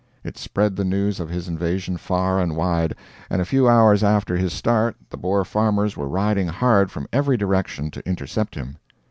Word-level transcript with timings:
It 0.23 0.35
spread 0.35 0.75
the 0.75 0.83
news 0.83 1.19
of 1.19 1.29
his 1.29 1.47
invasion 1.47 1.95
far 1.95 2.39
and 2.41 2.55
wide, 2.55 2.95
and 3.29 3.39
a 3.39 3.45
few 3.45 3.69
hours 3.69 4.03
after 4.03 4.35
his 4.35 4.51
start 4.51 4.95
the 5.11 5.15
Boer 5.15 5.45
farmers 5.45 5.95
were 5.95 6.09
riding 6.09 6.47
hard 6.47 6.89
from 6.89 7.07
every 7.13 7.37
direction 7.37 7.91
to 7.91 8.07
intercept 8.07 8.55
him. 8.55 8.77